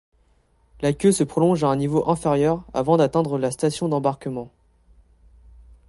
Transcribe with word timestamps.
La 0.81 0.93
queue 0.93 1.11
se 1.11 1.23
prolonge 1.23 1.63
à 1.63 1.67
un 1.67 1.75
niveau 1.75 2.09
inférieur, 2.09 2.63
avant 2.73 2.97
d'atteindre 2.97 3.37
la 3.37 3.51
station 3.51 3.87
d'embarquement. 3.87 4.49